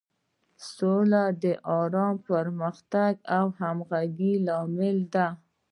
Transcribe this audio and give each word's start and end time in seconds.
سوله 0.73 1.23
د 1.43 1.45
ارامۍ، 1.79 2.17
پرمختګ 2.29 3.13
او 3.37 3.45
همغږۍ 3.59 4.33
لامل 4.47 4.97
ده. 5.13 5.27